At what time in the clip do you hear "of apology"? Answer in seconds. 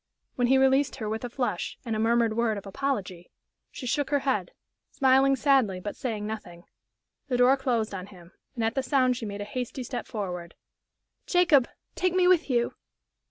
2.57-3.29